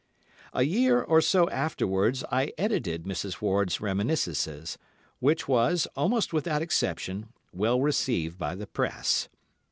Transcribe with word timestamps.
A 0.53 0.63
year 0.63 0.99
or 0.99 1.21
so 1.21 1.47
afterwards 1.51 2.23
I 2.31 2.53
edited 2.57 3.03
Mrs. 3.03 3.39
Ward's 3.39 3.79
reminiscences, 3.79 4.79
which 5.19 5.47
was, 5.47 5.87
almost 5.95 6.33
without 6.33 6.63
exception, 6.63 7.27
well 7.53 7.79
received 7.79 8.39
by 8.39 8.55
the 8.55 8.65
Press. 8.65 9.29